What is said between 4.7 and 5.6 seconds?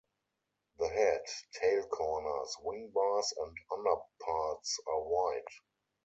are white.